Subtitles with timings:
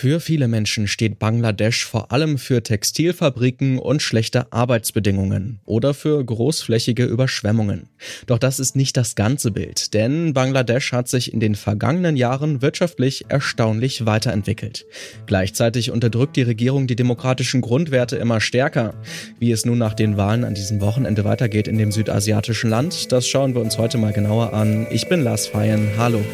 [0.00, 7.04] Für viele Menschen steht Bangladesch vor allem für Textilfabriken und schlechte Arbeitsbedingungen oder für großflächige
[7.04, 7.90] Überschwemmungen.
[8.26, 12.62] Doch das ist nicht das ganze Bild, denn Bangladesch hat sich in den vergangenen Jahren
[12.62, 14.86] wirtschaftlich erstaunlich weiterentwickelt.
[15.26, 18.94] Gleichzeitig unterdrückt die Regierung die demokratischen Grundwerte immer stärker.
[19.38, 23.28] Wie es nun nach den Wahlen an diesem Wochenende weitergeht in dem südasiatischen Land, das
[23.28, 24.86] schauen wir uns heute mal genauer an.
[24.90, 25.90] Ich bin Lars Feyen.
[25.98, 26.24] Hallo.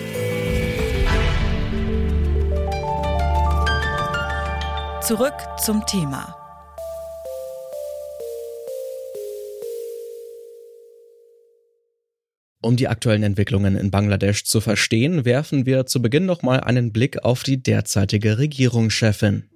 [5.06, 5.34] Zurück
[5.64, 6.34] zum Thema.
[12.60, 16.92] Um die aktuellen Entwicklungen in Bangladesch zu verstehen, werfen wir zu Beginn noch mal einen
[16.92, 19.48] Blick auf die derzeitige Regierungschefin.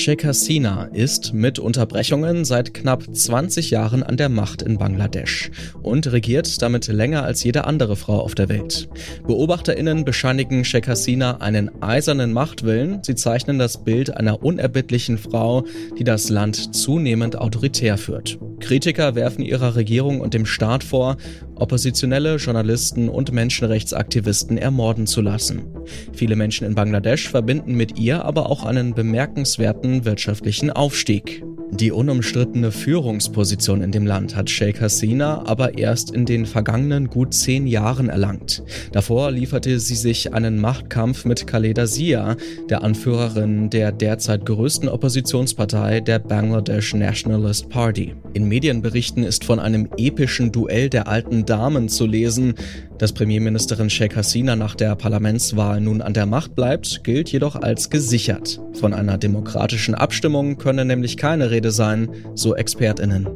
[0.00, 5.50] Sheikh Hasina ist mit Unterbrechungen seit knapp 20 Jahren an der Macht in Bangladesch
[5.82, 8.88] und regiert damit länger als jede andere Frau auf der Welt.
[9.26, 13.00] BeobachterInnen bescheinigen Sheikh Hasina einen eisernen Machtwillen.
[13.02, 15.66] Sie zeichnen das Bild einer unerbittlichen Frau,
[15.98, 18.38] die das Land zunehmend autoritär führt.
[18.60, 21.18] Kritiker werfen ihrer Regierung und dem Staat vor,
[21.60, 25.66] Oppositionelle, Journalisten und Menschenrechtsaktivisten ermorden zu lassen.
[26.12, 31.44] Viele Menschen in Bangladesch verbinden mit ihr aber auch einen bemerkenswerten wirtschaftlichen Aufstieg.
[31.72, 37.32] Die unumstrittene Führungsposition in dem Land hat Sheikh Hasina aber erst in den vergangenen gut
[37.32, 38.62] zehn Jahren erlangt.
[38.92, 42.36] Davor lieferte sie sich einen Machtkampf mit Khaleda Zia,
[42.68, 48.14] der Anführerin der derzeit größten Oppositionspartei, der Bangladesh Nationalist Party.
[48.34, 52.54] In Medienberichten ist von einem epischen Duell der alten Damen zu lesen.
[53.00, 57.88] Dass Premierministerin Sheikh Hasina nach der Parlamentswahl nun an der Macht bleibt, gilt jedoch als
[57.88, 58.60] gesichert.
[58.74, 63.26] Von einer demokratischen Abstimmung könne nämlich keine Rede sein, so Expertinnen.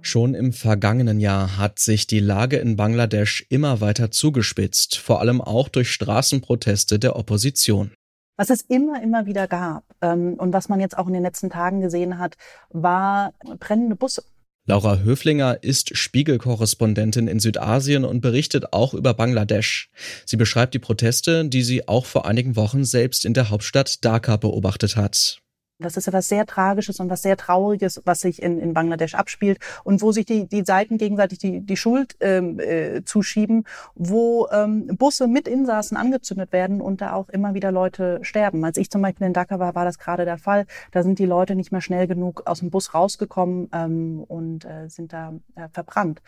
[0.00, 5.42] Schon im vergangenen Jahr hat sich die Lage in Bangladesch immer weiter zugespitzt, vor allem
[5.42, 7.92] auch durch Straßenproteste der Opposition.
[8.38, 11.50] Was es immer, immer wieder gab ähm, und was man jetzt auch in den letzten
[11.50, 12.38] Tagen gesehen hat,
[12.70, 14.22] war brennende Busse.
[14.68, 19.88] Laura Höflinger ist Spiegelkorrespondentin in Südasien und berichtet auch über Bangladesch.
[20.26, 24.36] Sie beschreibt die Proteste, die sie auch vor einigen Wochen selbst in der Hauptstadt Dhaka
[24.36, 25.40] beobachtet hat.
[25.80, 29.60] Das ist etwas sehr Tragisches und was sehr Trauriges, was sich in, in Bangladesch abspielt
[29.84, 34.88] und wo sich die, die Seiten gegenseitig die, die Schuld ähm, äh, zuschieben, wo ähm,
[34.96, 38.64] Busse mit Insassen angezündet werden und da auch immer wieder Leute sterben.
[38.64, 40.66] Als ich zum Beispiel in Dhaka war, war das gerade der Fall.
[40.90, 44.88] Da sind die Leute nicht mehr schnell genug aus dem Bus rausgekommen ähm, und äh,
[44.88, 46.22] sind da äh, verbrannt.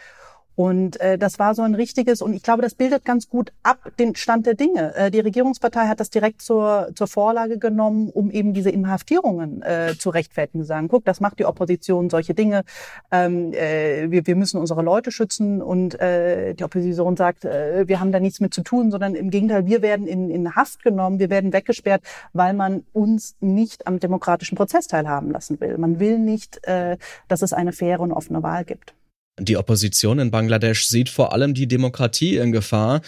[0.57, 3.93] Und äh, das war so ein richtiges, und ich glaube, das bildet ganz gut ab
[3.99, 4.95] den Stand der Dinge.
[4.95, 9.95] Äh, die Regierungspartei hat das direkt zur, zur Vorlage genommen, um eben diese Inhaftierungen äh,
[9.99, 10.65] zu rechtfertigen.
[10.65, 12.65] Sagen, guck, das macht die Opposition, solche Dinge.
[13.11, 15.63] Ähm, äh, wir, wir müssen unsere Leute schützen.
[15.63, 19.31] Und äh, die Opposition sagt, äh, wir haben da nichts mit zu tun, sondern im
[19.31, 22.03] Gegenteil, wir werden in, in Haft genommen, wir werden weggesperrt,
[22.33, 25.79] weil man uns nicht am demokratischen Prozess teilhaben lassen will.
[25.79, 28.95] Man will nicht, äh, dass es eine faire und offene Wahl gibt.
[29.39, 33.01] Die Opposition in Bangladesch sieht vor allem die Demokratie in Gefahr.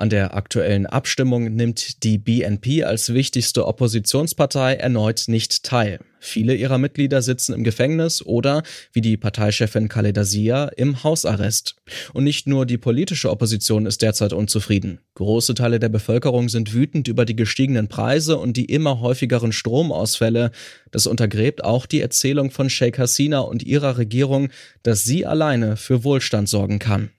[0.00, 6.00] An der aktuellen Abstimmung nimmt die BNP als wichtigste Oppositionspartei erneut nicht teil.
[6.18, 8.62] Viele ihrer Mitglieder sitzen im Gefängnis oder,
[8.94, 11.76] wie die Parteichefin Khaleda Zia, im Hausarrest.
[12.14, 15.00] Und nicht nur die politische Opposition ist derzeit unzufrieden.
[15.16, 20.50] Große Teile der Bevölkerung sind wütend über die gestiegenen Preise und die immer häufigeren Stromausfälle.
[20.92, 24.48] Das untergräbt auch die Erzählung von Sheikh Hasina und ihrer Regierung,
[24.82, 27.10] dass sie alleine für Wohlstand sorgen kann.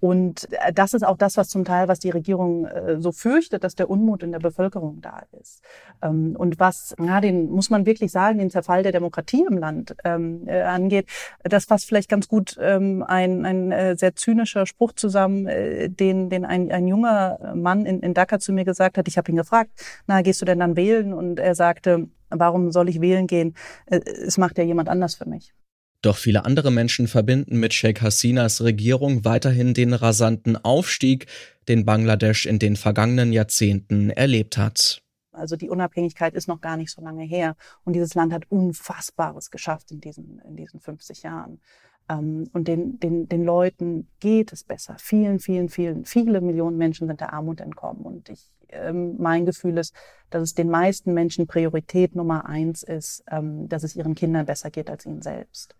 [0.00, 3.64] Und äh, das ist auch das, was zum Teil, was die Regierung äh, so fürchtet,
[3.64, 5.62] dass der Unmut in der Bevölkerung da ist.
[6.02, 9.96] Ähm, und was, ja, den muss man wirklich sagen, den Zerfall der Demokratie im Land
[10.04, 11.08] ähm, äh, angeht,
[11.42, 16.70] das fasst vielleicht ganz gut ähm, ein, ein sehr zynischer Spruch zusammen, den, den ein,
[16.70, 19.08] ein junger Mann in, in Dhaka zu mir gesagt hat.
[19.08, 19.70] Ich habe ihn gefragt,
[20.06, 21.12] na, gehst du denn dann wählen?
[21.12, 23.54] Und er sagte, warum soll ich wählen gehen?
[23.86, 25.54] Es macht ja jemand anders für mich.
[26.00, 31.26] Doch viele andere Menschen verbinden mit Sheikh Hasinas Regierung weiterhin den rasanten Aufstieg,
[31.66, 35.02] den Bangladesch in den vergangenen Jahrzehnten erlebt hat.
[35.32, 37.56] Also die Unabhängigkeit ist noch gar nicht so lange her.
[37.84, 41.60] Und dieses Land hat Unfassbares geschafft in diesen, in diesen 50 Jahren.
[42.08, 44.96] Ähm, und den, den, den Leuten geht es besser.
[44.98, 48.02] Vielen, vielen, vielen, viele Millionen Menschen sind der Armut entkommen.
[48.02, 49.94] Und ich, ähm, mein Gefühl ist,
[50.30, 54.70] dass es den meisten Menschen Priorität Nummer eins ist, ähm, dass es ihren Kindern besser
[54.70, 55.74] geht als ihnen selbst.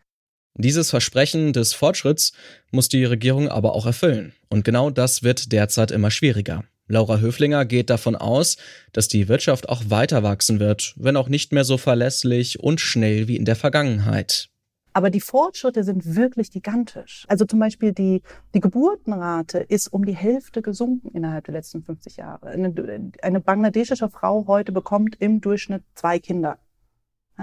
[0.55, 2.33] Dieses Versprechen des Fortschritts
[2.71, 4.33] muss die Regierung aber auch erfüllen.
[4.49, 6.65] Und genau das wird derzeit immer schwieriger.
[6.89, 8.57] Laura Höflinger geht davon aus,
[8.93, 13.29] dass die Wirtschaft auch weiter wachsen wird, wenn auch nicht mehr so verlässlich und schnell
[13.29, 14.49] wie in der Vergangenheit.
[14.95, 17.25] Aber die Fortschritte sind wirklich gigantisch.
[17.29, 18.23] Also zum Beispiel die,
[18.55, 22.49] die Geburtenrate ist um die Hälfte gesunken innerhalb der letzten 50 Jahre.
[22.49, 26.59] Eine, eine bangladeschische Frau heute bekommt im Durchschnitt zwei Kinder.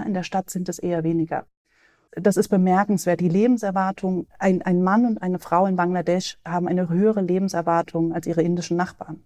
[0.04, 1.46] In der Stadt sind es eher weniger.
[2.18, 3.20] Das ist bemerkenswert.
[3.20, 8.26] Die Lebenserwartung, ein, ein Mann und eine Frau in Bangladesch haben eine höhere Lebenserwartung als
[8.26, 9.20] ihre indischen Nachbarn.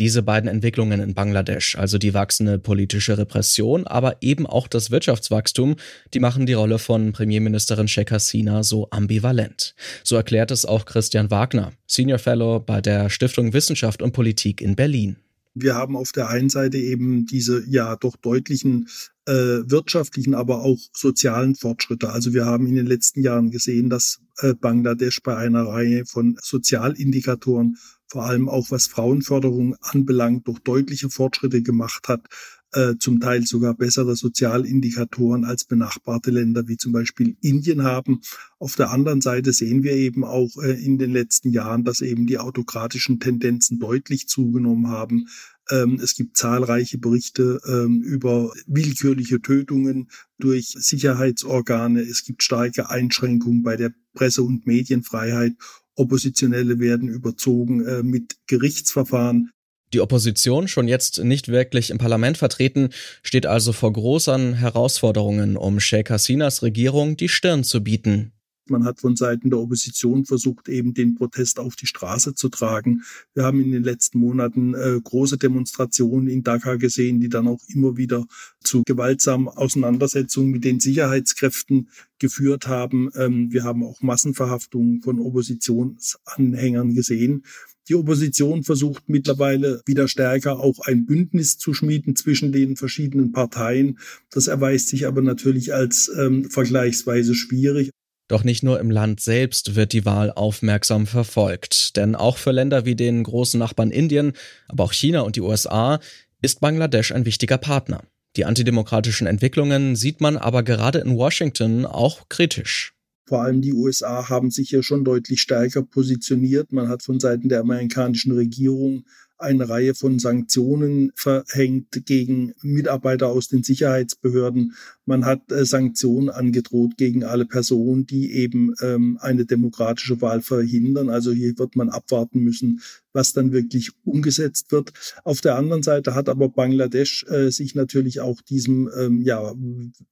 [0.00, 5.76] Diese beiden Entwicklungen in Bangladesch, also die wachsende politische Repression, aber eben auch das Wirtschaftswachstum,
[6.12, 9.76] die machen die Rolle von Premierministerin Sheikh Hasina so ambivalent.
[10.02, 14.74] So erklärt es auch Christian Wagner, Senior Fellow bei der Stiftung Wissenschaft und Politik in
[14.74, 15.18] Berlin.
[15.54, 18.88] Wir haben auf der einen Seite eben diese ja doch deutlichen
[19.26, 22.10] äh, wirtschaftlichen, aber auch sozialen Fortschritte.
[22.10, 26.36] Also wir haben in den letzten Jahren gesehen, dass äh, Bangladesch bei einer Reihe von
[26.40, 27.76] Sozialindikatoren
[28.08, 32.26] vor allem auch was Frauenförderung anbelangt, doch deutliche Fortschritte gemacht hat,
[32.72, 38.20] äh, zum Teil sogar bessere Sozialindikatoren als benachbarte Länder wie zum Beispiel Indien haben.
[38.58, 42.26] Auf der anderen Seite sehen wir eben auch äh, in den letzten Jahren, dass eben
[42.26, 45.28] die autokratischen Tendenzen deutlich zugenommen haben.
[45.70, 50.08] Ähm, es gibt zahlreiche Berichte ähm, über willkürliche Tötungen
[50.38, 52.00] durch Sicherheitsorgane.
[52.00, 55.54] Es gibt starke Einschränkungen bei der Presse- und Medienfreiheit
[55.94, 59.50] Oppositionelle werden überzogen äh, mit Gerichtsverfahren.
[59.92, 62.88] Die Opposition, schon jetzt nicht wirklich im Parlament vertreten,
[63.22, 68.32] steht also vor großen Herausforderungen, um Sheikh Hasinas Regierung die Stirn zu bieten.
[68.68, 73.02] Man hat von Seiten der Opposition versucht, eben den Protest auf die Straße zu tragen.
[73.34, 77.60] Wir haben in den letzten Monaten äh, große Demonstrationen in Dhaka gesehen, die dann auch
[77.66, 78.24] immer wieder
[78.60, 81.88] zu gewaltsamen Auseinandersetzungen mit den Sicherheitskräften
[82.18, 83.10] geführt haben.
[83.16, 87.44] Ähm, wir haben auch Massenverhaftungen von Oppositionsanhängern gesehen.
[87.88, 93.98] Die Opposition versucht mittlerweile wieder stärker auch ein Bündnis zu schmieden zwischen den verschiedenen Parteien.
[94.30, 97.90] Das erweist sich aber natürlich als ähm, vergleichsweise schwierig.
[98.28, 102.84] Doch nicht nur im Land selbst wird die Wahl aufmerksam verfolgt, denn auch für Länder
[102.86, 104.32] wie den großen Nachbarn Indien,
[104.68, 106.00] aber auch China und die USA
[106.40, 108.04] ist Bangladesch ein wichtiger Partner.
[108.36, 112.94] Die antidemokratischen Entwicklungen sieht man aber gerade in Washington auch kritisch.
[113.32, 116.70] Vor allem die USA haben sich hier schon deutlich stärker positioniert.
[116.70, 119.06] Man hat von Seiten der amerikanischen Regierung
[119.42, 124.74] eine Reihe von Sanktionen verhängt gegen Mitarbeiter aus den Sicherheitsbehörden.
[125.04, 131.10] Man hat äh, Sanktionen angedroht gegen alle Personen, die eben ähm, eine demokratische Wahl verhindern.
[131.10, 132.80] Also hier wird man abwarten müssen,
[133.12, 134.92] was dann wirklich umgesetzt wird.
[135.24, 139.52] Auf der anderen Seite hat aber Bangladesch äh, sich natürlich auch diesem ähm, ja,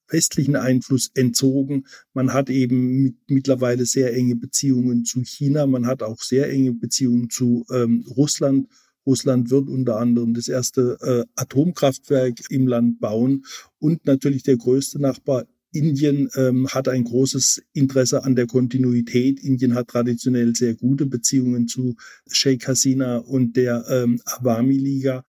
[0.09, 1.87] westlichen Einfluss entzogen.
[2.12, 5.67] Man hat eben mit, mittlerweile sehr enge Beziehungen zu China.
[5.67, 8.69] Man hat auch sehr enge Beziehungen zu ähm, Russland.
[9.06, 13.44] Russland wird unter anderem das erste äh, Atomkraftwerk im Land bauen
[13.79, 19.41] und natürlich der größte Nachbar Indien ähm, hat ein großes Interesse an der Kontinuität.
[19.41, 21.94] Indien hat traditionell sehr gute Beziehungen zu
[22.29, 25.25] Sheikh Hasina und der ähm, Awami Liga.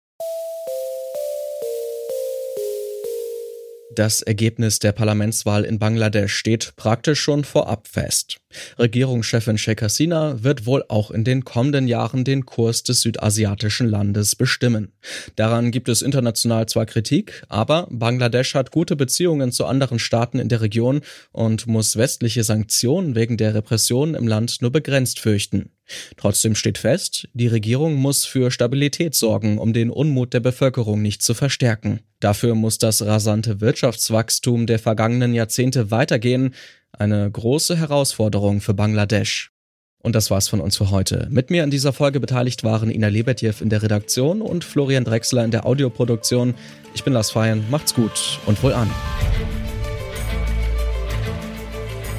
[3.90, 8.38] Das Ergebnis der Parlamentswahl in Bangladesch steht praktisch schon vorab fest.
[8.78, 14.36] Regierungschefin Sheikh Hasina wird wohl auch in den kommenden Jahren den Kurs des südasiatischen Landes
[14.36, 14.92] bestimmen.
[15.38, 20.50] Daran gibt es international zwar Kritik, aber Bangladesch hat gute Beziehungen zu anderen Staaten in
[20.50, 21.00] der Region
[21.32, 25.72] und muss westliche Sanktionen wegen der Repression im Land nur begrenzt fürchten.
[26.18, 31.22] Trotzdem steht fest, die Regierung muss für Stabilität sorgen, um den Unmut der Bevölkerung nicht
[31.22, 32.02] zu verstärken.
[32.20, 36.54] Dafür muss das rasante Wirtschaftswachstum der vergangenen Jahrzehnte weitergehen,
[36.92, 39.52] eine große Herausforderung für Bangladesch.
[40.00, 41.28] Und das war's von uns für heute.
[41.30, 45.44] Mit mir in dieser Folge beteiligt waren Ina Lebetjew in der Redaktion und Florian Drexler
[45.44, 46.54] in der Audioproduktion.
[46.94, 48.90] Ich bin Lars Feyen, macht's gut und wohl an.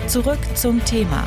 [0.06, 1.26] Zurück zum Thema